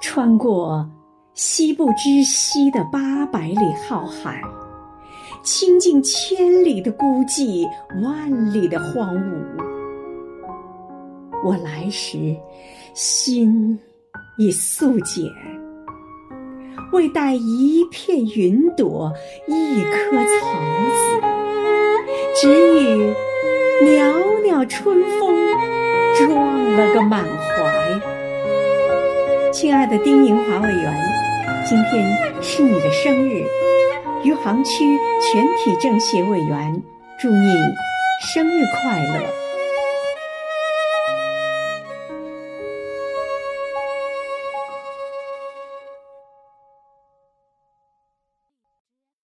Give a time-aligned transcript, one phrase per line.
[0.00, 0.88] 穿过
[1.34, 3.58] 西部之西的八百里
[3.88, 4.40] 浩瀚，
[5.42, 7.68] 倾尽千里的孤寂，
[8.02, 9.20] 万里的荒芜。
[11.44, 12.36] 我来时，
[12.94, 13.78] 心
[14.38, 15.24] 已素简，
[16.92, 19.12] 未带一片云朵，
[19.46, 20.60] 一颗草
[20.96, 21.20] 籽，
[22.40, 23.14] 只与
[23.84, 24.12] 袅
[24.44, 25.36] 袅春风
[26.16, 27.67] 撞了个满怀。
[29.60, 30.94] 亲爱的丁银华委员，
[31.66, 33.42] 今天是你的生日，
[34.22, 34.84] 余杭区
[35.20, 36.80] 全体政协委员
[37.18, 37.52] 祝你
[38.22, 39.47] 生日快乐。